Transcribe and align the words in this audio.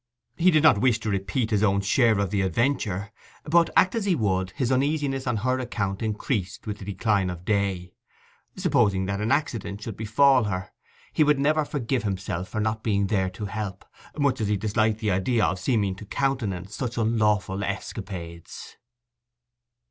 He 0.35 0.49
did 0.49 0.63
not 0.63 0.81
wish 0.81 0.97
to 1.01 1.11
repeat 1.11 1.51
his 1.51 1.61
own 1.61 1.81
share 1.81 2.17
of 2.17 2.31
the 2.31 2.41
adventure; 2.41 3.11
but, 3.43 3.69
act 3.75 3.93
as 3.93 4.05
he 4.05 4.15
would, 4.15 4.49
his 4.55 4.71
uneasiness 4.71 5.27
on 5.27 5.37
her 5.37 5.59
account 5.59 6.01
increased 6.01 6.65
with 6.65 6.79
the 6.79 6.85
decline 6.85 7.29
of 7.29 7.45
day. 7.45 7.93
Supposing 8.55 9.05
that 9.05 9.21
an 9.21 9.31
accident 9.31 9.83
should 9.83 9.95
befall 9.97 10.45
her, 10.45 10.71
he 11.13 11.23
would 11.23 11.37
never 11.37 11.63
forgive 11.65 12.01
himself 12.01 12.49
for 12.49 12.59
not 12.59 12.81
being 12.81 13.05
there 13.05 13.29
to 13.29 13.45
help, 13.45 13.85
much 14.17 14.41
as 14.41 14.47
he 14.47 14.57
disliked 14.57 15.01
the 15.01 15.11
idea 15.11 15.45
of 15.45 15.59
seeming 15.59 15.93
to 15.97 16.05
countenance 16.07 16.73
such 16.73 16.97
unlawful 16.97 17.63
escapades. 17.63 18.77